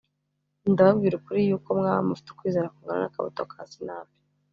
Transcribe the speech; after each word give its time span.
ndababwira 0.71 1.13
ukuri 1.15 1.39
yuko 1.49 1.69
mwaba 1.79 2.07
mufite 2.07 2.29
kwizera 2.37 2.71
kungana 2.75 2.99
n’akabuto 3.03 3.41
ka 3.51 3.59
sinapi 3.71 4.17